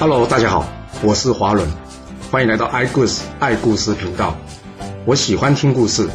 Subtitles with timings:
[0.00, 0.64] Hello，大家好，
[1.02, 1.68] 我是华伦，
[2.30, 4.32] 欢迎来到爱故事爱故事频道。
[5.04, 6.08] 我喜欢听故事，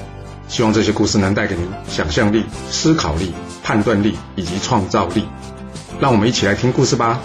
[0.48, 5.26] 希望这些故事能带给您想象力、思考力、判断力以及创造力。
[6.00, 7.21] 让我们一起来听故事吧。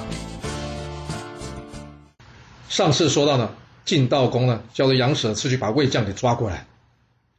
[2.68, 3.50] 上次说到呢，
[3.84, 6.66] 晋道公呢叫做杨舍次去把魏将给抓过来。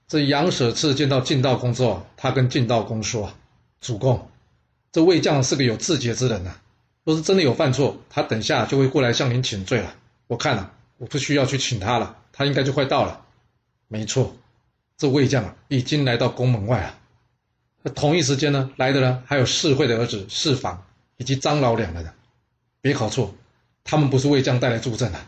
[0.08, 3.30] 这杨舍次见到晋道公之后，他跟晋道公说
[3.82, 4.30] ：“主公，
[4.94, 6.52] 这魏将是个有自节之人呐，
[7.10, 9.96] 若是真的有犯错，他等下就会过来向您请罪了。
[10.28, 13.26] 我看啊，我不需要去请他了，他应该就快到了。”
[13.90, 14.38] 没错，
[14.96, 16.94] 这魏将啊已经来到宫门外
[17.84, 17.90] 了。
[17.96, 20.86] 同一时间呢，来的呢还有世会的儿子世房
[21.18, 22.14] 以及张老两个人。
[22.80, 23.34] 别搞错，
[23.84, 25.20] 他们不是魏将带来助阵的，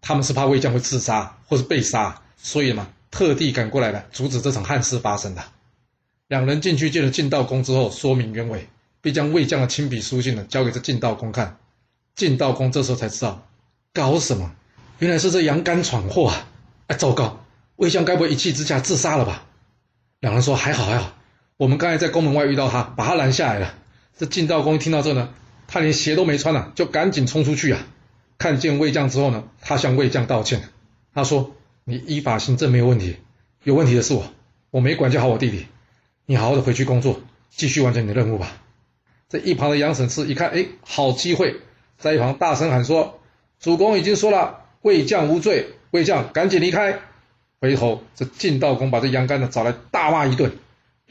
[0.00, 2.88] 他们是怕魏将会自杀或是被杀，所以嘛。
[3.10, 5.42] 特地赶过来了，阻止这场憾事发生的。
[6.28, 8.68] 两人进去见了进道宫之后，说明原委，
[9.06, 11.58] 并将魏将的亲笔书信呢交给这晋道公看。
[12.16, 13.46] 晋道公这时候才知道，
[13.94, 14.52] 搞什么？
[14.98, 16.48] 原来是这杨干闯祸啊！
[16.88, 17.44] 哎，糟糕，
[17.76, 19.46] 魏将该不会一气之下自杀了吧？
[20.18, 21.12] 两人说还好还好，
[21.56, 23.74] 我们刚才在宫门外遇到他，把他拦下来了。
[24.18, 25.32] 这晋道公一听到这呢，
[25.68, 27.86] 他连鞋都没穿呢，就赶紧冲出去啊！
[28.38, 30.68] 看见魏将之后呢，他向魏将道歉，
[31.14, 31.54] 他说。
[31.88, 33.18] 你依法行政没有问题，
[33.62, 34.24] 有问题的是我，
[34.72, 35.66] 我没管教好我弟弟。
[36.24, 38.60] 你好好的回去工作，继续完成你的任务吧。
[39.28, 41.56] 这一旁的杨审次一看，哎，好机会，
[41.98, 43.20] 在一旁大声喊说
[43.58, 47.00] ：“主公已经说了，魏将无罪，魏将赶紧离开。”
[47.60, 50.52] 回头这晋道公把这杨干呢找来大骂一顿，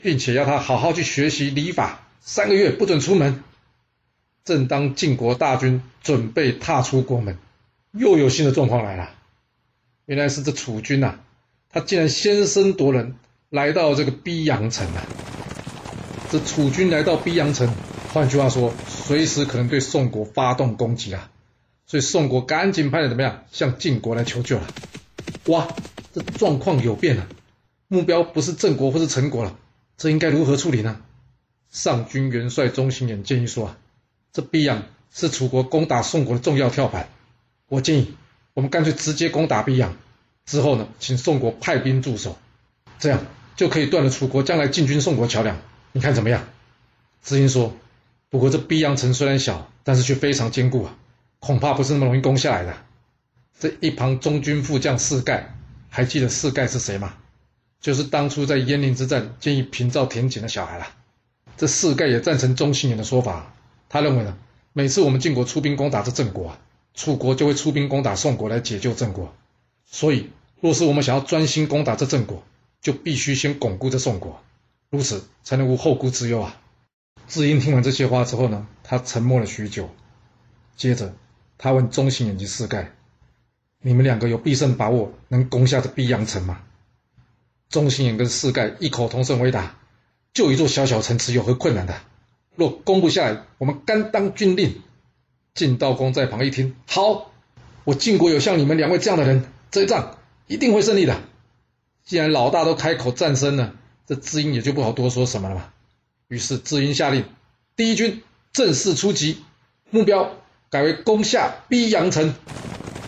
[0.02, 3.44] 并且要他好好去学习礼法，三个月不准出门。
[4.45, 7.38] 正当晋国大军准备踏出国门，
[7.91, 9.09] 又有新的状况来了。
[10.05, 11.16] 原来是这楚军呐，
[11.72, 13.16] 他竟然先声夺人，
[13.50, 15.03] 来到这个逼阳城啊！
[16.29, 17.73] 这楚军来到逼阳城，
[18.16, 21.30] 换句话说，随时可能对宋国发动攻击啊！
[21.85, 24.66] 所以宋国赶紧派人怎么样，向晋国来求救了。
[25.47, 25.67] 哇，
[26.13, 27.28] 这状况有变了，
[27.90, 29.57] 目标不是郑国或是陈国了，
[29.97, 31.01] 这应该如何处理呢？
[31.69, 33.78] 上军元帅钟行远建议说啊，
[34.31, 37.09] 这逼阳是楚国攻打宋国的重要跳板，
[37.67, 38.16] 我建议。
[38.53, 39.97] 我们干脆直接攻打逼阳，
[40.45, 42.38] 之后呢，请宋国派兵驻守，
[42.97, 43.25] 这样
[43.57, 45.57] 就可以断了楚国将来进军宋国桥梁。
[45.91, 46.45] 你看怎么样？
[47.22, 47.73] 知音说
[48.30, 50.97] ：“不过这逼阳城虽然小，但是却非常坚固啊，
[51.40, 52.75] 恐怕不是那么容易攻下来的。”
[53.59, 55.56] 这一旁中军副将四盖，
[55.90, 57.16] 还记得四盖是谁吗？
[57.80, 60.88] 就是当初在鄢陵之战建议平赵田井的小孩了。
[61.56, 63.53] 这四盖也赞成钟信远的说法，
[63.88, 64.38] 他认为呢，
[64.74, 66.59] 每次我们晋国出兵攻打这郑国啊。
[66.96, 69.34] 楚国就会出兵攻打宋国来解救郑国，
[69.85, 70.30] 所以
[70.62, 72.41] 若是我们想要专心攻打这郑国，
[72.81, 74.41] 就必须先巩固这宋国，
[74.90, 76.62] 如此才能无后顾之忧啊！
[77.28, 79.90] 智英听完这些话之后呢，他沉默了许久，
[80.75, 81.13] 接着
[81.58, 82.91] 他问中行眼及四盖
[83.81, 86.62] ：“你们两个有必胜把握能攻下这碧阳城吗？”
[87.69, 89.78] 中行眼跟四盖异口同声回答
[90.34, 91.96] ：“就一座小小城池，有何困难的？
[92.56, 94.81] 若攻不下来，我们甘当军令。”
[95.56, 97.31] 晋道公在旁一听，好，
[97.85, 101.22] 我晋国有像你们两位这样的人，这一仗一定会胜利的。
[102.03, 103.74] 既然老大都开口战胜了，
[104.06, 105.72] 这知音也就不好多说什么了嘛。
[106.28, 107.24] 于是知音下令，
[107.75, 108.22] 第一军
[108.52, 109.44] 正式出击，
[109.91, 110.31] 目标
[110.69, 112.34] 改为攻下逼阳城。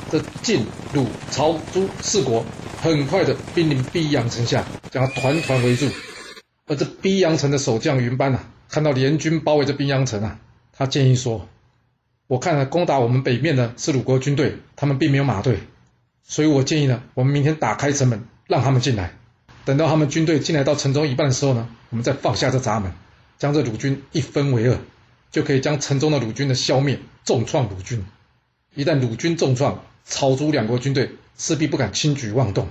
[0.10, 2.46] 这晋、鲁、曹、朱四国
[2.82, 5.90] 很快的兵临逼阳城下，将他团团围住。
[6.68, 8.40] 而这逼阳城的守将云班呐，
[8.70, 10.40] 看到联军包围着逼阳城啊，
[10.72, 11.48] 他建议说。
[12.28, 15.60] 我看了攻打我们北面的是鲁国军队，他们并没有马队，
[16.24, 19.14] 所以我建议呢，我们明天打开城门，让他们进来。
[19.64, 22.92] 等到他们军队进来到城中一半的时候呢，我们再放下这闸门，
[23.38, 24.78] 将这鲁军一分为二，
[25.32, 28.06] 就可以将城中的鲁军的消灭，重创鲁军。
[28.76, 32.68] 一旦鲁军重创，曹朱两国军队势必不敢轻举妄动。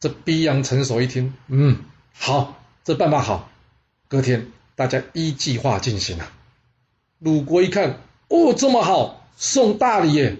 [0.00, 1.78] 这逼阳城守一听，嗯，
[2.12, 3.50] 好，这办法好。
[4.08, 6.32] 隔天大家依计划进行啊。
[7.18, 8.00] 鲁国一看。
[8.30, 10.36] 哦，这么好，送大礼耶！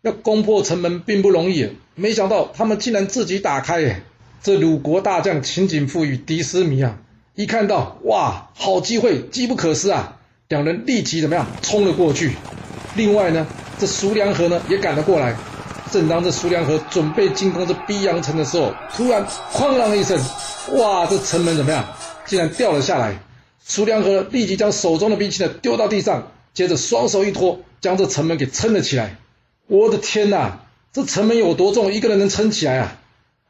[0.00, 4.02] 要攻破城门并不容易，没想到他们竟然自己打开耶！
[4.42, 6.98] 这鲁国大将秦景父与狄思弥啊，
[7.38, 10.16] 一看到哇，好机会，机不可失啊！
[10.48, 12.32] 两人立即怎么样，冲了过去。
[12.96, 13.46] 另外呢，
[13.78, 15.36] 这苏良和呢也赶了过来。
[15.92, 20.20] 正当这苏良和准备进攻这逼阳城的时候，突然哐啷一声，
[20.78, 21.84] 哇，这城门怎么样，
[22.26, 23.20] 竟然掉了下来！
[23.64, 26.32] 苏良和立即将手中的兵器呢丢到地上。
[26.54, 29.16] 接着双手一托，将这城门给撑了起来。
[29.68, 30.62] 我的天哪，
[30.92, 32.98] 这城门有多重，一个人能撑起来啊？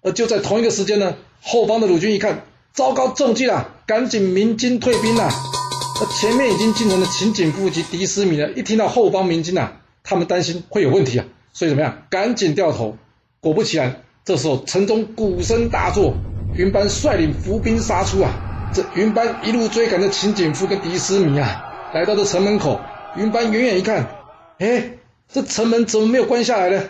[0.02, 2.42] 而就在同一个时间呢，后方的鲁军一看，
[2.78, 5.28] 糟糕，中计了，赶紧鸣金退兵呐！
[6.00, 9.72] 那前面已经进城的秦景富及狄思米呢，一听到后方鸣金呐，
[10.04, 12.02] 他们担心会有问题啊，所以怎么样？
[12.08, 12.96] 赶紧掉头。
[13.40, 16.14] 果不其然，这时候城中鼓声大作，
[16.54, 18.70] 云班率领伏兵杀出啊！
[18.72, 22.80] 这云班一路追赶着秦景夫跟狄思迷啊，来到这城门口，
[23.16, 24.06] 云班远远一看，
[24.60, 24.90] 哎，
[25.28, 26.84] 这城门怎么没有关下来呢？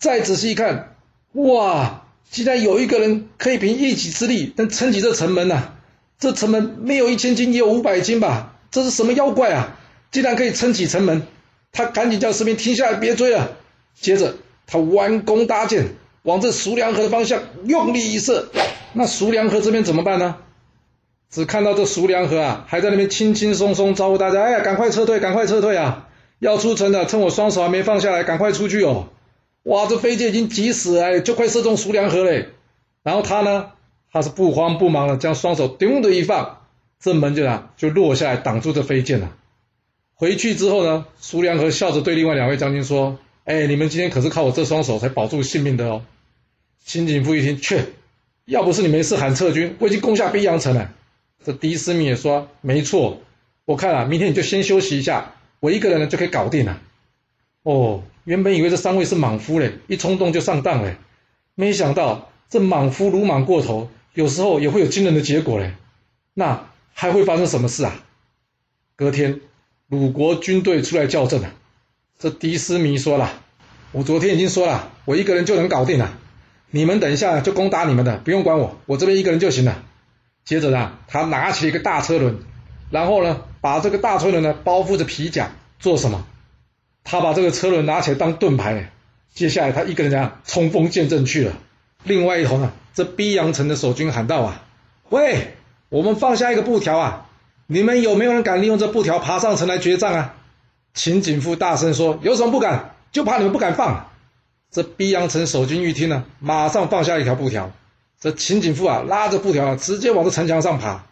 [0.00, 0.96] 再仔细一看，
[1.34, 5.72] 哇，竟然有一个人可以凭一己之力能撑起这城门呐！
[6.18, 8.54] 这城门没有一千斤也有五百斤吧？
[8.70, 9.78] 这是什么妖怪啊？
[10.10, 11.22] 竟然可以撑起城门！
[11.72, 13.56] 他赶紧叫士兵停下来，别追了。
[14.00, 14.36] 接着
[14.66, 15.86] 他弯弓搭箭，
[16.22, 18.48] 往这熟良河的方向用力一射。
[18.92, 20.36] 那熟良河这边怎么办呢？
[21.30, 26.08] 只看到这熟良河啊，还在那边轻轻松松招呼大家：“哎呀，赶快撤退，赶快撤退啊！
[26.38, 29.08] 要出城的，趁我双手还没放下来，赶快出去哦！”
[29.68, 32.48] 哇，这飞机已经急死了，就快射中苏良河嘞。
[33.02, 33.72] 然后他呢，
[34.10, 36.62] 他是不慌不忙的将双手咚的一放，
[36.98, 39.36] 这门就啊就落下来挡住这飞箭了。
[40.14, 46.02] 回去之后呢，苏良河笑着对另外两位将军说：“哎，你们今天可是靠我这双手才保住性命的哦。”
[46.82, 47.78] 秦景夫一听，去，
[48.46, 50.90] 要不是你没事喊撤军，我已经攻下宾阳城了。
[51.44, 53.20] 这狄思明也说：“没错，
[53.66, 56.80] 我看啊，明天你就先休息一下，我一个人呢就可以搞定了。”
[57.64, 60.96] 哦，原本以为这三位是莽夫嘞，一冲动就上当嘞，
[61.54, 65.72] 没想到这莽夫鲁莽过头，有时候也会有惊人的结果嘞。
[66.34, 68.04] 那还会发生什么事啊？
[68.96, 69.40] 隔天。
[69.88, 71.54] 鲁国军队出来校正了，
[72.18, 73.40] 这狄斯弥说了
[73.92, 76.18] ：“我昨天已经说了，我一个人就能搞定了，
[76.70, 79.82] 你们等一下就攻打你们的，不用管我，我这边一个人就行了。”
[80.44, 82.40] 接着呢，他拿起一个大车轮，
[82.90, 86.26] 然后呢，把这个大车轮呢包覆着皮甲，做什么？
[87.10, 88.90] 他把这个车轮拿起来当盾牌。
[89.32, 91.54] 接下来他一个人这样冲锋陷阵去了。
[92.04, 94.66] 另外一头呢，这逼阳城的守军喊道：“啊，
[95.08, 95.54] 喂，
[95.88, 97.24] 我们放下一个布条啊！”
[97.66, 100.34] 你们有没有人敢利用这布条爬上城来决战啊？
[100.92, 102.94] 秦景富大声说：“有什么不敢？
[103.10, 104.10] 就怕你们不敢放。”
[104.70, 107.72] 这逼阳城守军一听呢，马上放下一条布条。
[108.20, 111.06] 这秦景富啊，拉着布条啊，直接往这城墙上爬。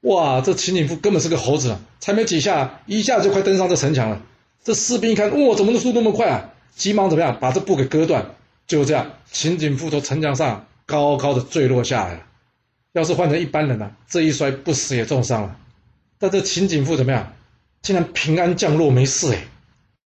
[0.00, 1.80] 哇，这秦景富根本是个猴子啊！
[2.00, 4.22] 才没几下，一下就快登上这城墙了。
[4.64, 6.50] 这士兵一看，哇，怎么能速度那么快啊？
[6.74, 8.34] 急忙怎么样，把这布给割断。
[8.66, 12.20] 就这样，秦景夫从城墙上高高的坠落下来了。
[12.92, 15.56] 要是换成一般人呢，这一摔不死也重伤了。
[16.18, 17.34] 但这秦景富怎么样？
[17.82, 19.44] 竟然平安降落，没事哎！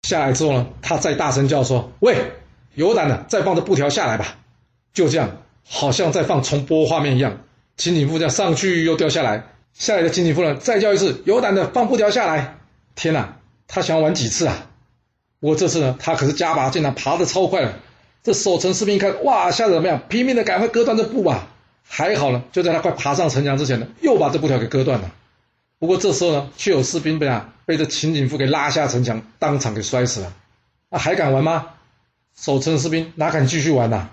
[0.02, 2.32] 下来之后呢，他再大声叫说：“喂，
[2.74, 4.36] 有胆的再放这布条下来吧！”
[4.92, 7.38] 就这样，好像在放重播画面一样。
[7.78, 12.58] 秦景富这样上去又掉下来，下来的秦景富呢再叫一次：“有胆的放布条下来！”
[12.94, 13.38] 天哪，
[13.74, 14.66] 他想要玩几次啊？
[15.40, 17.72] 不过这次呢，他可是加把劲啊，爬得超快了。
[18.22, 20.02] 这守城士兵一看，哇，吓得怎么样？
[20.10, 21.48] 拼命的赶快割断这布啊！
[21.82, 25.10] 还好呢，就在他快爬上城墙之前呢，又把这布条给割断了。
[25.78, 30.34] 不过这时候呢，却有士兵被啊被这秦景夫给拉下城墙，当场给摔死了。
[30.90, 31.68] 那还敢玩吗？
[32.36, 34.10] 守城士兵哪敢继续玩呐？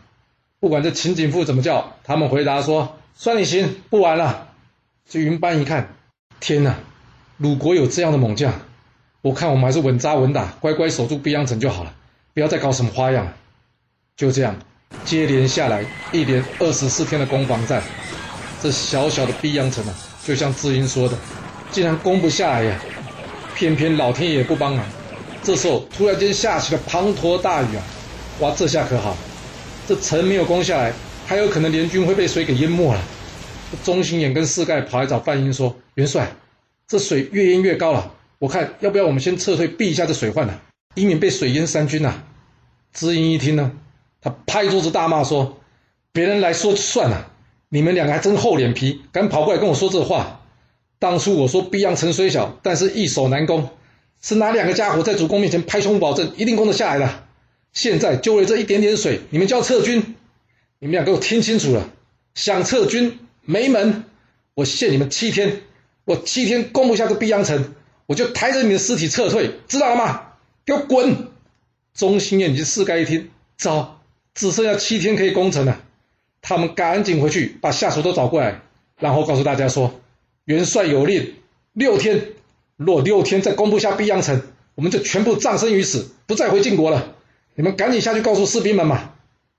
[0.62, 4.48] 不管这秦景富怎么叫，他们回答说：“算你行，不玩了。”
[5.10, 5.94] 这云班一看，
[6.40, 6.78] 天哪，
[7.38, 8.54] 鲁国有这样的猛将，
[9.22, 11.94] 我看我们还是稳扎稳打，乖乖守住碧阳城就好了，
[12.34, 13.34] 不要再搞什么花样。
[14.16, 14.56] 就这样，
[15.04, 17.84] 接连下来一连二十四天的攻防战，
[18.62, 19.94] 这小小的碧阳城啊，
[20.26, 21.18] 就像志英说的。
[21.72, 22.80] 竟然攻不下来呀！
[23.56, 24.86] 偏偏老天爷不帮忙。
[25.44, 27.84] 这时候突然间下起了滂沱大雨啊！
[28.40, 29.16] 哇，这下可好，
[29.88, 30.94] 这城没有攻下来，
[31.28, 33.02] 还有可能联军会被水给淹没了。
[33.84, 36.32] 钟心眼跟四盖跑来找范英说：“元帅，
[36.88, 40.60] 这水越淹越高了，我看要不要我们先撤退避一下这水患呢？
[40.96, 42.24] 以免被水淹三军呐。”
[42.92, 43.72] 知音一听呢，
[44.22, 45.60] 他拍桌子大骂说
[46.12, 47.32] ：“别人来说就算了，
[47.70, 50.42] 你们两个还真厚脸皮，敢跑过来跟我说这话！”
[50.98, 53.70] 当初我说碧阳城虽小，但是易守难攻，
[54.22, 57.24] 是哪两个家伙在主公面前拍胸保证一定攻得下来的？
[57.72, 60.16] 现在就为这一点点水，你们就要撤军？
[60.80, 61.90] 你们俩给我听清楚了，
[62.34, 64.06] 想撤军没门！
[64.56, 65.62] 我限你们七天，
[66.06, 67.76] 我七天攻不下这碧阳城，
[68.10, 70.24] 我就抬着你的尸体撤退，知道了吗？
[70.66, 71.28] 给我滚！
[71.94, 74.02] 中心眼及四盖一听，糟，
[74.34, 75.80] 只剩下七天可以攻城了，
[76.42, 78.62] 他们赶紧回去把下属都找过来，
[78.98, 80.02] 然后告诉大家说。
[80.46, 81.36] 元帅有令，
[81.74, 82.30] 六天，
[82.78, 84.42] 若六天再攻不下碧阳城，
[84.74, 87.14] 我们就全部葬身于此，不再回晋国了。
[87.54, 89.12] 你们赶紧下去告诉士兵们嘛！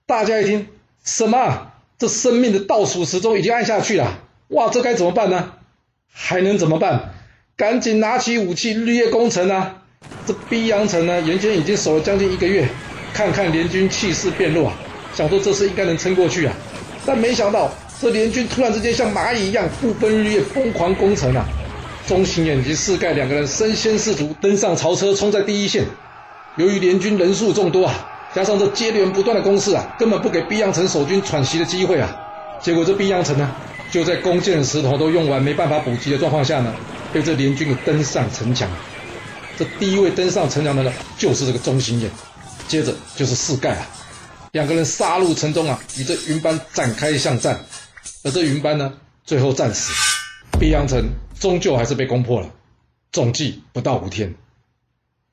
[0.07, 0.67] 大家一听，
[1.05, 1.71] 什么？
[1.99, 4.19] 这生命的倒数时钟已经按下去了。
[4.49, 5.53] 哇，这该怎么办呢？
[6.11, 7.15] 还能怎么办？
[7.61, 9.71] 赶紧拿起武器，日夜攻城啊！
[10.27, 12.67] 这碧阳城呢，原先已经守了将近一个月，
[13.13, 14.75] 看看联军气势变弱啊，
[15.15, 16.55] 想说这次应该能撑过去啊，
[17.05, 17.71] 但没想到。
[18.01, 21.47] 这联军突然之间像蚂蚁一样不分日夜疯狂攻城啊！
[22.07, 25.85] 中行眼及四盖两个人身先士卒登上曹车冲在第一线，
[26.57, 32.11] 由于联军人数众多啊，加上这接连不断的攻势啊，根本不给毕阳城守军喘息的机会啊。
[32.63, 33.55] 结果这毕阳城呢，
[33.91, 36.75] 就在弓箭石头都用完没办法补给的状况下呢，
[37.13, 38.71] 被这联军给登上城墙。
[39.59, 42.11] 这第一位登上城墙的呢，就是这个钟心燕，
[42.67, 43.87] 接着就是四盖啊，
[44.53, 47.61] 两个人杀入城中啊，与这云班展开巷战。
[48.23, 49.93] 而这云班呢，最后战死，
[50.59, 52.51] 毕阳城终究还是被攻破了。
[53.13, 54.35] 总计不到五天，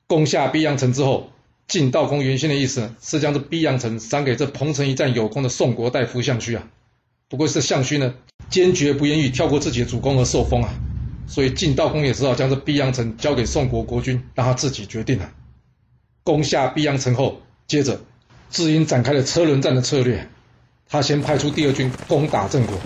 [0.06, 1.30] 攻下毕阳城之后，
[1.68, 6.62] 晋道公原先的意思呢，是将这毕阳城赏给这彭城一战有功的宋国大夫项须啊。
[7.28, 8.14] 不过，这项须呢，
[8.50, 10.74] 坚决不愿意跳过自己的主公而受封啊。
[11.28, 15.30] 所以晋道公也只好将这毕阳城交给宋国国君，让他自己决定了。
[16.24, 18.00] 攻下毕阳城后，接着
[18.50, 20.28] 智英展开了车轮战的策略。
[20.88, 22.78] 他先派出第二军攻打郑国。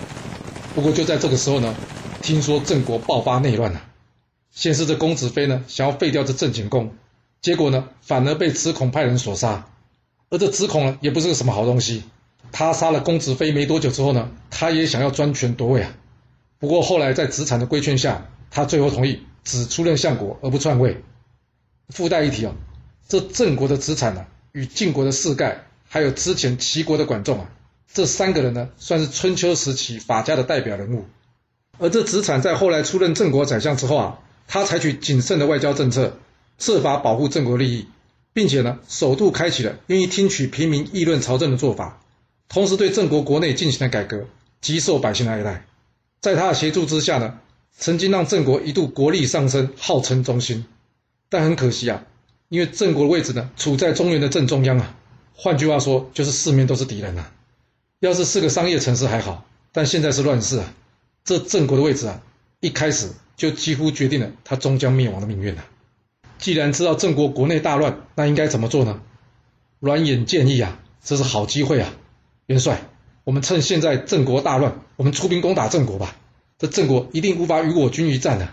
[0.74, 1.74] 不过就在这个时候呢，
[2.20, 3.80] 听说郑国爆发内乱了。
[4.50, 6.92] 先是这公子飞呢，想要废掉这郑景公，
[7.40, 9.66] 结果呢，反而被子孔派人所杀。
[10.30, 12.02] 而这子孔呢，也不是个什么好东西。
[12.50, 15.94] 他杀了公子飞没多久之后呢，他也想要专权夺位啊。
[16.62, 21.02] 不过后来在子产的规劝下，他最后同意只出任相国而不篡位。
[21.88, 22.54] 附带一提啊，
[23.08, 27.50] 这郑国的子产呢，与晋国的士盖，还有之前齐国的管仲啊，
[27.92, 31.06] 这三个人呢，算是春秋时期法家的代表人物。
[31.78, 36.16] 而这子产在后来出任郑国宰相之后啊，他采取谨慎的外交政策，
[36.58, 37.88] 设法保护郑国利益，
[38.32, 42.00] 并且呢，首度开启了愿意听取平民议论朝政的做法，
[42.48, 44.26] 同时对郑国国内进行了改革，
[44.60, 45.64] 极受百姓的爱戴。
[46.22, 47.40] 在他的协助之下呢，
[47.76, 50.64] 曾经让郑国一度国力上升，号称中心。
[51.28, 52.04] 但很可惜啊，
[52.48, 54.94] 因为郑国的位置呢，处在中原的正中央啊。
[55.34, 57.26] 换句话说，就是四面都是敌人呐。
[57.98, 60.72] 要是是个商业城市还好，但现在是乱世啊。
[61.24, 62.22] 这郑国的位置啊，
[62.60, 65.64] 一开始就几乎决定了他终将灭亡的命运呐。
[66.38, 69.00] 既然知道郑国国内大乱，那应该怎么做呢？
[69.80, 71.92] 阮衍建议啊，这是好机会啊，
[72.46, 72.80] 元帅。
[73.24, 76.16] 我们趁现在郑国大乱，我们出兵攻打郑国吧。
[76.58, 78.48] 这郑国一定无法与我军一战的。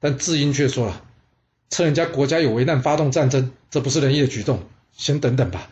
[0.00, 1.02] 但智英却说了，
[1.70, 5.70] 趁人家国家有危难发动战争，这不是仁义的举动，先等等吧。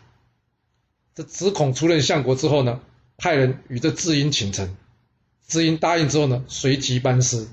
[1.15, 2.79] 这子孔出任相国之后呢，
[3.17, 4.75] 派人与这智英请臣。
[5.47, 7.47] 智英答应之后呢，随即班师。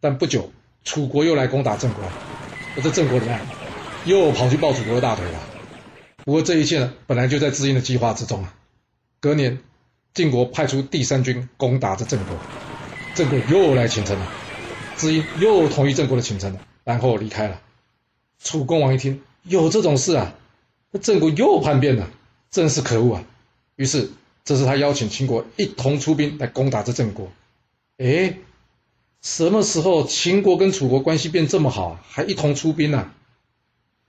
[0.00, 0.50] 但不久，
[0.84, 2.02] 楚国又来攻打郑国，
[2.76, 3.40] 而这郑国怎么样？
[4.04, 5.40] 又跑去抱楚国的大腿了。
[6.24, 8.54] 不过这一切呢，本来就在智英的计划之中啊。
[9.20, 9.58] 隔年。
[10.14, 12.36] 晋国派出第三军攻打这郑国，
[13.14, 14.28] 郑国又来请臣了，
[14.96, 17.60] 知音又同意郑国的请臣了，然后离开了。
[18.38, 20.34] 楚公王一听有这种事啊，
[20.90, 22.10] 那郑国又叛变了，
[22.50, 23.24] 真是可恶啊！
[23.76, 24.10] 于是
[24.44, 27.32] 这是他邀请秦国一同出兵来攻打这郑国。
[27.96, 28.36] 哎，
[29.22, 33.10] 什么时候秦国跟楚国关系变这么好，还一同出兵呢？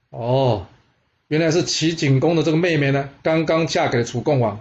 [0.10, 0.68] 哦，
[1.30, 4.60] 原来是齐景公的这个妹妹呢，刚刚嫁给了楚共王。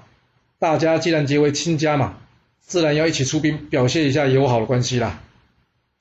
[0.62, 2.14] 大家既然结为亲家嘛，
[2.60, 5.18] 自然要一起出兵，表现一下友好的关系啦。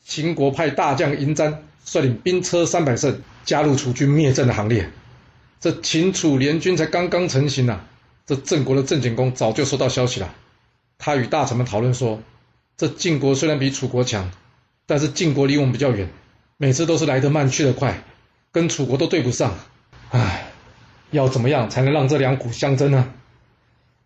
[0.06, 4.92] 秦国派大将嬴瞻率领兵车三百乘加入楚军灭郑的行列。
[5.60, 7.80] 这秦楚联军才刚刚成型呐，
[8.28, 10.32] 这郑国的郑景公早就收到消息了。
[11.00, 12.22] 他与大臣们讨论说：
[12.78, 14.30] 这晋国虽然比楚国强，
[14.86, 16.08] 但是晋国离我们比较远，
[16.58, 18.04] 每次都是来得慢去得快，
[18.52, 19.56] 跟楚国都对不上。
[20.12, 20.52] 唉，
[21.10, 23.12] 要怎么样才能让这两股相争呢？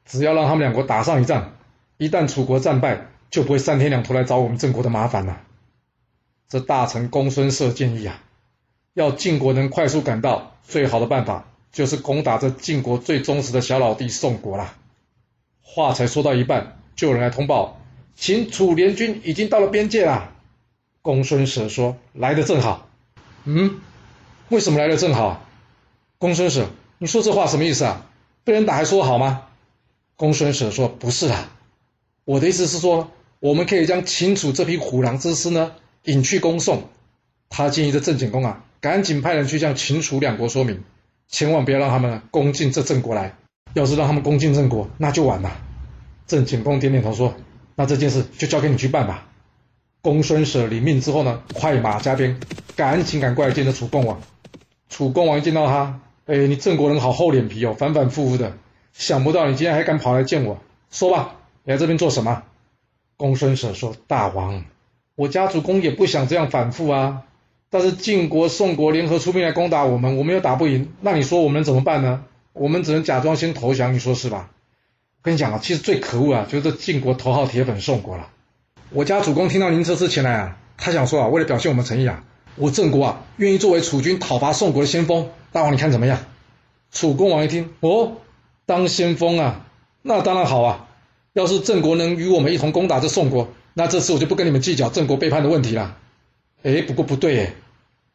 [0.05, 1.53] 只要让他们两国打上一仗，
[1.97, 5.41] 一旦楚国战败，就不会三天两头来找我们郑国的麻烦了。
[6.47, 8.21] 这大臣公孙涉建议啊，
[8.93, 14.75] 要晋国能快速赶到，最好的办法就是攻打这晋国最忠实的小老弟宋国了。
[15.62, 17.81] 话才说到一半，就有人来通报，
[18.15, 20.31] 秦楚联军已经到了边界了。
[21.01, 22.88] 公孙舍说：“来的正好。”
[23.43, 23.79] 嗯，
[24.50, 25.41] 为什么来的正好？
[26.17, 26.67] 公孙舍，
[27.00, 28.05] 你说这话什么意思啊？
[28.43, 29.47] 被人打还说好吗？
[30.17, 31.51] 公孙舍说：“不是啦，
[32.24, 36.84] 我的意思是说，我们可以将秦楚这批虎狼之师呢引去攻宋。
[37.50, 40.84] 他建议这郑景公啊，赶紧派人去向秦楚两国说明，
[41.27, 43.36] 千万不要让他们攻进这郑国来。
[43.74, 45.51] 要是让他们攻进郑国，那就完了。”
[46.27, 47.34] 郑景公点点头说
[47.75, 49.27] ：“那这件事就交给你去办吧。”
[50.01, 52.39] 公孙舍领命之后呢，快马加鞭，
[52.77, 54.22] 赶紧赶过来见这楚共王。
[54.88, 58.55] 楚共王一见到他，哎，你郑国人好厚脸皮哦，反反复复的。
[58.97, 60.57] 想不到你今天还敢跑来见我，
[60.89, 61.35] 说吧，
[61.65, 62.43] 你来这边做什么？
[63.17, 64.63] 公孙舍说：“大王，
[65.15, 67.23] 我家主公也不想这样反复啊。
[67.69, 72.23] 但是晋国、宋国联合出兵来攻打我们，我们又打不赢，那你说我们怎么办呢？
[72.53, 74.49] 我们只能假装先投降，你说是吧？
[75.21, 78.29] 跟你讲啊，其实最可恶啊，就是晋国头号铁粉宋国了。
[78.91, 82.23] 我家主公听到您这次前来啊，他想说啊，为了表现我们诚意啊，
[82.55, 85.29] 我郑国啊，愿意作为楚军讨伐宋国的先锋。
[85.51, 86.19] 大王，你看怎么样？”
[86.91, 88.13] 楚公王一听，哦，
[88.65, 89.65] 当先锋啊，
[90.01, 90.89] 那当然好啊。
[91.34, 95.98] 要是郑国能与我们一同攻打这宋国，那这次我就不跟你们计较郑国背叛的问题了。
[96.63, 97.53] 哎，不过不对哎，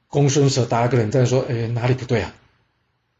[0.09, 2.35] 公孙舍打了个冷战，说，哎，哪里不对啊？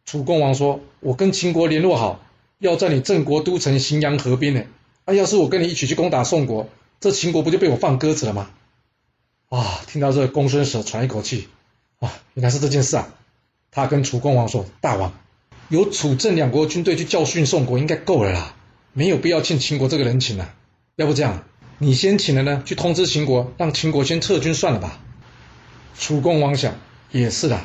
[0.06, 2.20] 楚公王说，我跟秦国联络好，
[2.58, 4.62] 要在你郑国都城荥阳合兵呢。
[5.04, 8.50] 那要是我跟你一起去攻打宋国，这秦国不就被我放鸽子了吗？
[9.50, 11.49] 啊，听到这，公孙舍喘一口气，
[11.99, 13.12] 啊，原来是这件事啊。
[13.70, 15.12] 他跟楚公王说，大王，
[15.70, 18.56] 有楚郑两国军队去教训宋国，应该够了啦。
[18.92, 20.52] 没有必要欠秦国这个人情了，
[20.96, 21.44] 要不这样，
[21.78, 24.98] 你先请人呢去通知秦国，让秦国先撤军算了吧。
[25.96, 26.74] 楚共王想
[27.12, 27.60] 也是的，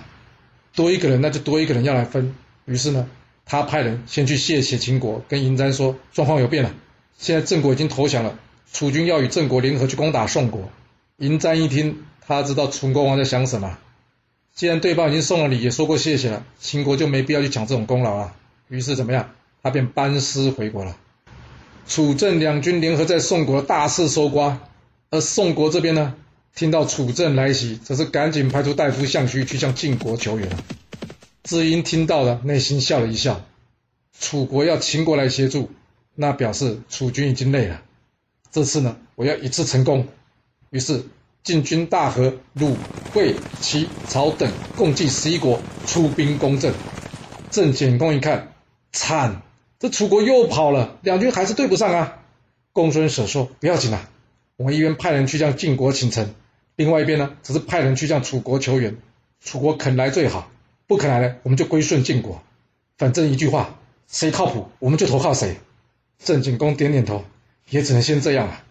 [0.75, 2.35] 多一个人那就多一个人要来分。
[2.65, 3.09] 于是呢，
[3.43, 6.71] 他派人先去谢谢秦国，跟嬴簪说状况有变了，
[7.17, 8.37] 现在郑国已经投降了，
[8.71, 10.69] 楚军要与郑国联合去攻打宋国。
[11.17, 13.79] 嬴簪一听，他知道楚公王在想什么，
[14.55, 18.33] 既然对方已经送了礼，也说过谢谢了，秦国就没必要去抢这种功劳了。
[18.69, 19.31] 于是怎么样，
[19.61, 20.95] 他便班师回国了。
[21.85, 24.61] 楚郑两军联合在宋国大肆搜刮，
[25.11, 26.15] 而宋国这边呢，
[26.55, 30.49] 听到楚郑来袭，则是赶紧派出大夫项须去向晋国求援。
[31.43, 33.45] 智英听到了，内心笑了一笑。
[34.17, 35.69] 楚国要秦国来协助，
[36.15, 37.81] 那表示楚军已经累了。
[38.53, 40.07] 这次呢，我要一次成功。
[40.69, 41.03] 于是
[41.45, 42.75] 晋军大和、鲁、
[43.13, 46.73] 魏、齐、曹等共计十一国出兵攻郑。
[47.51, 48.53] 郑简公一看，
[48.91, 49.43] 惨！
[49.77, 52.17] 这楚国又跑了，两军还是对不上啊！
[52.73, 54.09] 公孙舍说：“不要紧啊，
[54.57, 56.33] 我们一边派人去向晋国请城，
[56.75, 58.97] 另外一边呢，只是派人去向楚国求援。
[59.39, 60.49] 楚国肯来最好，
[60.87, 62.41] 不肯来呢，我们就归顺晋国。
[62.97, 65.57] 反正一句话，谁靠谱，我们就投靠谁。”
[66.17, 67.23] 郑景公点点头，
[67.69, 68.63] 也只能先这样了。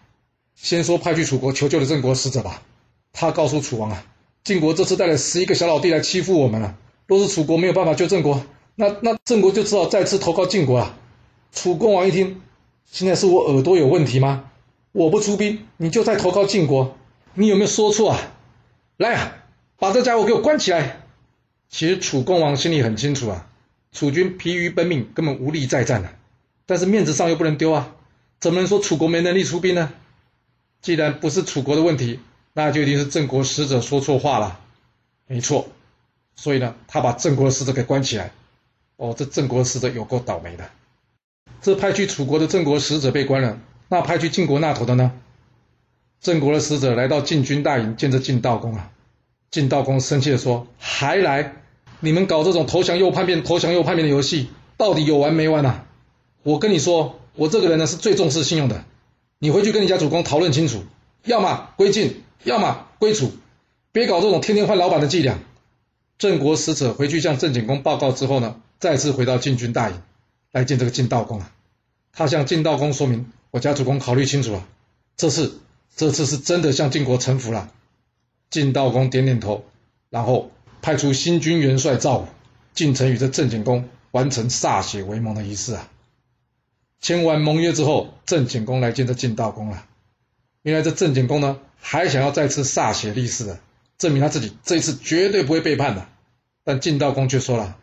[0.55, 2.63] 先说派去楚国求救的郑国使者吧。
[3.13, 4.05] 他告诉楚王啊，
[4.43, 6.75] 晋国这次带了十一个小老弟来欺负我们了。
[7.07, 8.43] 若是楚国没有办法救郑国，
[8.75, 10.97] 那那郑国就只好再次投靠晋国了。
[11.51, 12.41] 楚公王一听，
[12.91, 14.51] 现在是我耳朵有问题吗？
[14.91, 16.97] 我不出兵，你就在投靠晋国，
[17.33, 18.19] 你有没有说错啊？
[18.97, 19.35] 来啊，
[19.77, 21.01] 把这家伙给我关起来！
[21.69, 23.47] 其实楚公王心里很清楚啊，
[23.91, 26.11] 楚军疲于奔命，根本无力再战了。
[26.65, 27.95] 但是面子上又不能丢啊，
[28.39, 29.93] 怎么能说楚国没能力出兵呢？
[30.85, 32.19] 既然不是楚国的问题，
[32.53, 34.59] 那就一定是郑国使者说错话了。
[35.25, 35.67] 没错，
[36.35, 38.31] 所以呢，他把郑国使者给关起来。
[38.97, 40.69] 哦，这郑国使者有够倒霉的。
[41.59, 43.57] 这派去楚国的郑国使者被关了，
[43.89, 45.11] 那派去晋国那头的呢？
[46.21, 48.91] 郑国的使者来到晋军大营，见着晋悼公啊。
[49.49, 51.53] 晋悼公生气的说：“还来？
[51.99, 55.83] 你们搞这种投降又叛变、投降又叛变的游戏，到底有完没完啊？
[56.43, 58.85] 我跟你说，我这个人呢是最重视信用的。
[59.39, 60.83] 你回去跟你家主公讨论清楚，
[61.23, 63.31] 要么归晋，要么归楚，
[63.91, 65.39] 别搞这种天天换老板的伎俩。”
[66.17, 68.61] 郑国使者回去向郑景公报告之后呢？
[68.79, 70.01] 再次回到晋军大营，
[70.51, 71.51] 来见这个晋悼公啊。
[72.13, 74.65] 他向晋悼公说明，我家主公考虑清楚了，
[75.17, 75.59] 这次
[75.95, 77.69] 这次是真的向晋国臣服了。
[78.49, 79.65] 晋悼公点点头，
[80.09, 82.27] 然后派出新军元帅赵武
[82.73, 85.89] 进城与这郑景公完成歃血为盟的仪式啊。
[87.05, 89.85] 签完盟约之后，郑景公来见这晋悼公了。
[90.63, 93.59] 原来这郑景公呢，还想要再次歃血立誓的，
[93.99, 96.07] 证明他自己这一次绝对不会背叛的。
[96.63, 97.77] 但晋悼公却说了。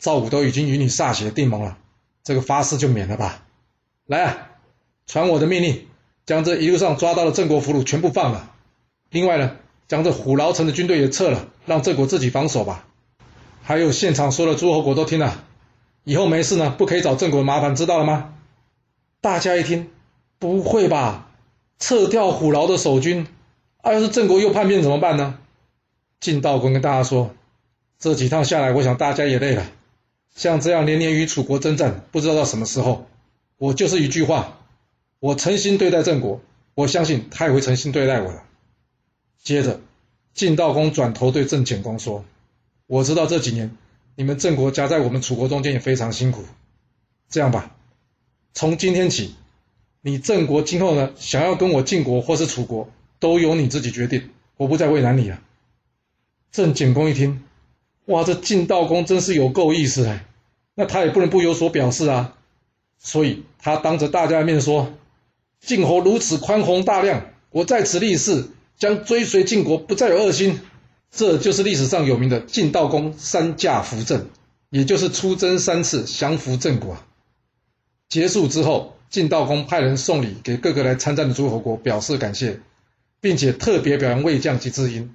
[0.00, 1.78] 赵武都已经与你歃血定盟了，
[2.24, 3.44] 这个发誓就免了吧。
[4.06, 4.48] 来啊，
[5.06, 5.86] 传我的命令，
[6.26, 8.52] 将这一路上抓到的郑国俘虏全部放了。
[9.10, 9.54] 另外呢，
[9.86, 12.88] 将这虎牢城的军队也撤了，让郑国自己防守吧。
[13.62, 15.44] 还有现场所有的诸侯国都听了，
[16.02, 18.34] 以后没事呢，不可以找郑国麻烦，知道了吗？
[19.20, 19.90] 大家一听，
[20.38, 21.30] 不会吧？
[21.78, 23.26] 撤掉虎牢的守军，
[23.84, 25.38] 要是郑国又叛变怎么办呢？
[26.20, 27.34] 晋道公跟大家说，
[27.98, 29.64] 这几趟下来，我想大家也累了。
[30.34, 33.06] 像这样年年与楚国征战，不知道到什么时候。
[33.56, 34.58] 我就是一句话，
[35.18, 36.40] 我诚心对待郑国，
[36.74, 38.42] 我相信他也会诚心对待我的。
[39.42, 39.80] 接着，
[40.32, 42.24] 晋道公转头对郑简公说
[42.86, 43.76] ：“我知道这几年
[44.14, 46.44] 你们郑国夹在我们楚国中间也非常辛苦。
[47.28, 47.74] 这样吧，
[48.58, 49.36] 从今天起，
[50.00, 52.90] 你郑国今后呢，想要跟我晋国或是楚国，
[53.20, 55.40] 都由你自己决定，我不再为难你了。”
[56.50, 57.44] 郑简公一听，
[58.06, 60.26] 哇，这晋悼公真是有够意思哎。
[60.74, 62.34] 那他也不能不有所表示啊，
[62.98, 64.92] 所以他当着大家的面说
[65.64, 70.58] ：“晋侯如此宽宏大量，我在此立誓，将追随晋国，不再有恶心。”
[71.14, 74.26] 这就是历史上有名的晋悼公三驾扶郑，
[74.68, 76.96] 也就是出征三次，降服郑国。
[78.08, 82.60] 结束之后，晋悼公派人送礼给各个来参战的诸侯国，表示感谢，
[83.20, 85.14] 并且特别表扬魏将及智英，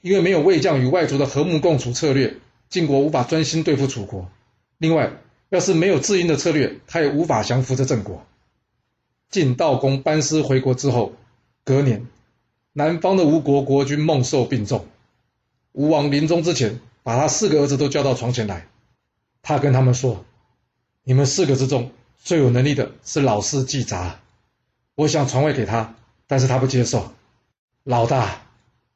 [0.00, 2.36] 因为没有魏将与外族的和睦共处策略，
[2.70, 4.30] 晋国无法专心对付楚国。
[4.78, 5.12] 另外，
[5.50, 8.24] 要是没有智英的策略，他也无法降服这郑国。
[9.28, 11.12] 晋悼公班师回国之后，
[11.64, 12.06] 隔年，
[12.72, 14.86] 南方的吴国国君孟寿病重，
[15.72, 18.66] 吴王临终之前，把他四个儿子都叫到床前来，
[19.42, 20.24] 他跟他们说
[21.04, 21.90] ：“你们四个之中
[22.22, 24.16] 最有能力的是老师季札，
[24.94, 25.94] 我想传位给他，
[26.26, 27.12] 但是他不接受。
[27.82, 28.42] 老大，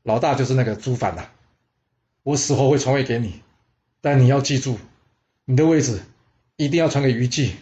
[0.03, 1.27] 老大就是那个朱反呐，
[2.23, 3.41] 我死后会传位给你，
[4.01, 4.79] 但你要记住，
[5.45, 6.03] 你的位置
[6.57, 7.57] 一定要传给虞姬，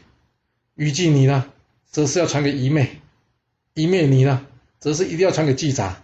[0.75, 1.46] 虞姬你呢？”
[1.92, 3.03] 则是要传给姨妹，
[3.75, 4.46] 姨妹你呢，
[4.79, 6.01] 则是一定要传给季札。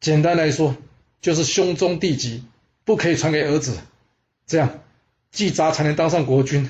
[0.00, 0.76] 简单来说，
[1.20, 2.42] 就是兄终弟及，
[2.84, 3.78] 不可以传给儿子，
[4.44, 4.80] 这样
[5.30, 6.68] 季札才能当上国君。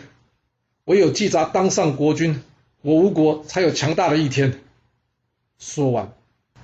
[0.84, 2.42] 唯有季札当上国君，
[2.82, 4.60] 我吴国才有强大的一天。
[5.58, 6.12] 说完，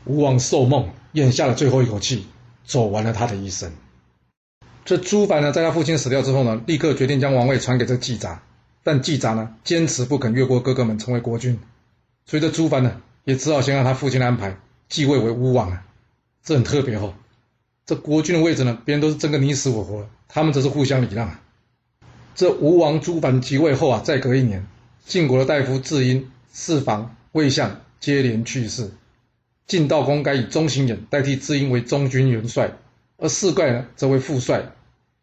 [0.04, 2.26] 吴王寿梦咽下了最后一口气，
[2.64, 3.72] 走完了他的一生。
[4.84, 8.42] 这朱凡呢，在他父亲死掉之后呢，立刻决定将王位传给这季札。
[8.82, 11.58] 但季札呢，坚持不肯越过哥哥们成为国君，
[12.26, 15.86] 所以这朱凡呢，也只好先让他父亲的安排继位为吴王啊。
[16.42, 17.14] 这很特别哦，
[17.86, 21.40] 这国君的位置呢，别人都是争个你死我活，他们则是互相礼让啊。
[22.34, 24.66] 这吴王朱凡即位后啊，再隔一年，
[25.04, 28.90] 晋国的大夫智英、四房、魏相接连去世，
[29.66, 32.72] 晋悼公改以中行衍代替智英为中军元帅，
[33.18, 34.70] 而四怪呢，则为副帅，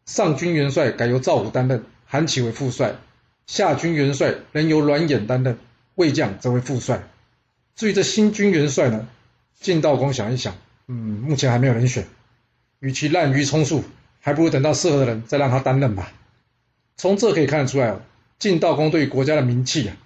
[0.05, 2.95] 上军元帅改由赵武担任，韩起为副帅。
[3.47, 5.57] 下军元帅仍由栾衍担任，
[5.95, 7.07] 魏将则为副帅。
[7.75, 9.07] 至于这新军元帅呢？
[9.59, 10.55] 晋悼公想一想，
[10.87, 12.05] 嗯，目前还没有人选，
[12.79, 13.83] 与其滥竽充数，
[14.19, 16.11] 还不如等到适合的人再让他担任吧。
[16.97, 18.01] 从这可以看得出来哦，
[18.39, 19.97] 晋悼公对于国家的名气啊，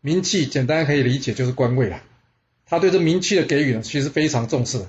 [0.00, 2.02] 名气简单可以理解就是官位了。
[2.66, 4.86] 他对这名气的给予呢，其实非常重视，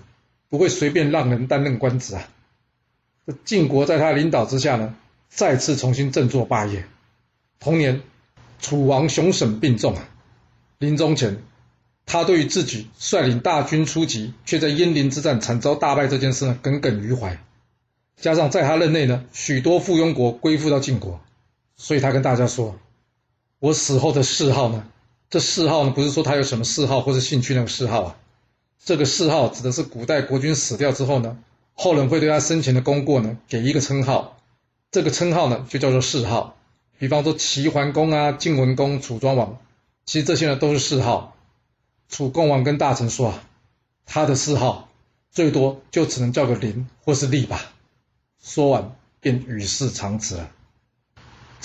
[0.49, 2.29] 不会随便让人担任官职啊。
[3.25, 4.95] 这晋国在他领导之下呢，
[5.29, 6.85] 再次重新振作霸业。
[7.59, 8.01] 同年，
[8.59, 10.09] 楚王熊审病重啊，
[10.77, 11.37] 临终前，
[12.05, 17.39] 他对于自己率领大军出击，却在鄢陵之战惨遭大败这件事呢，耿耿于怀。
[18.17, 21.21] 加上在他任内呢，许多附庸国归附到晋国，
[21.77, 22.79] 所以他跟大家说
[23.59, 24.87] ：“我死后的谥号呢？
[25.29, 28.15] 这谥号呢，不是说他有什么嗜好或者兴趣那个谥号啊，
[28.83, 31.37] 这个谥号指的是古代国君死掉之后呢，
[31.73, 34.37] 后人会对他生前的功过呢，给一个称号，
[34.91, 36.55] 这个称号呢，就叫做谥号。”
[36.97, 39.57] 比方说齐桓公啊、晋文公、楚庄王，
[40.05, 41.35] 其实这些呢都是谥号。
[42.07, 43.43] 楚共王跟大臣说啊，
[44.05, 44.87] 他的谥号
[45.29, 47.73] 最多就只能叫个林或是厉吧。
[48.41, 50.51] 说完便与世长辞了。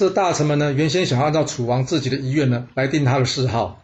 [0.00, 3.82] 这大臣们呢，原先想按照楚王自己的遗愿呢来定他的谥号，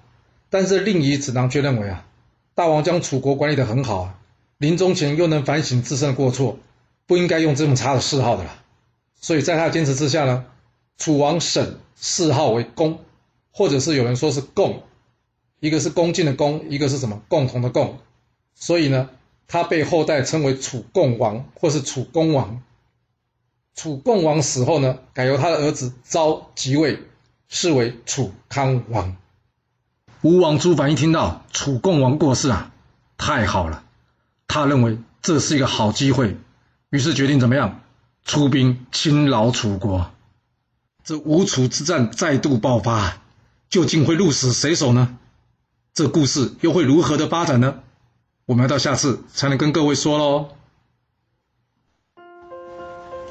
[0.48, 2.06] 但是令尹子囊却认为啊，
[2.54, 4.18] 大王将楚国管理得很好啊，
[4.56, 6.58] 临终前又能反省自身的过错，
[7.06, 8.62] 不应该用这么差的谥号的了。
[9.20, 10.46] 所以在他的坚持之下呢。
[10.96, 13.00] 楚王审谥号为公，
[13.50, 14.84] 或者是有人说是共，
[15.60, 17.98] 一个是恭敬的恭，一个是什么共同的共，
[18.54, 19.10] 所以呢，
[19.48, 22.62] 他被后代称为楚共王或是楚公王。
[23.76, 27.02] 楚共王死后呢，改由他的儿子昭即位，
[27.46, 29.16] 是为楚康王。
[30.22, 32.72] 吴王朱凡一听到楚共王过世啊，
[33.18, 33.84] 太好了，
[34.48, 36.38] 他认为这是一个好机会，
[36.88, 37.82] 于是决定怎么样，
[38.24, 40.10] 出兵侵扰楚国。
[41.04, 43.18] 这吴楚之战再度爆发，
[43.68, 45.18] 究竟会鹿死谁手呢？
[45.92, 47.80] 这故事又会如何的发展呢？
[48.46, 50.48] 我们要到下次才能跟各位说喽。